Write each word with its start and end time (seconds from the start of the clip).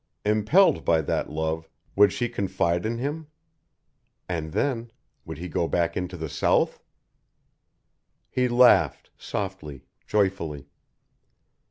Impelled 0.25 0.83
by 0.83 0.99
that 0.99 1.29
love, 1.29 1.69
would 1.95 2.11
she 2.11 2.27
confide 2.27 2.87
in 2.87 2.97
him? 2.97 3.27
And 4.27 4.51
then 4.51 4.91
would 5.25 5.37
he 5.37 5.47
go 5.47 5.67
back 5.67 5.95
into 5.95 6.17
the 6.17 6.27
South? 6.27 6.81
He 8.31 8.47
laughed, 8.47 9.11
softly, 9.15 9.85
joyfully. 10.07 10.65